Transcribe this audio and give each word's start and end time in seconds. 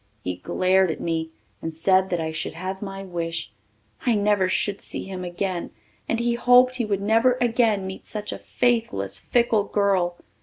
He 0.23 0.37
glared 0.37 0.89
at 0.89 0.99
me 0.99 1.29
and 1.61 1.71
said 1.75 2.09
that 2.09 2.19
I 2.19 2.31
should 2.31 2.55
have 2.55 2.81
my 2.81 3.03
wish 3.03 3.51
I 4.03 4.15
never 4.15 4.49
should 4.49 4.81
see 4.81 5.03
him 5.03 5.23
again 5.23 5.69
and 6.09 6.19
he 6.19 6.33
hoped 6.33 6.77
he 6.77 6.85
would 6.85 7.01
never 7.01 7.37
again 7.39 7.85
meet 7.85 8.07
such 8.07 8.33
a 8.33 8.39
faithless, 8.39 9.19
fickle 9.19 9.65
girl. 9.65 10.17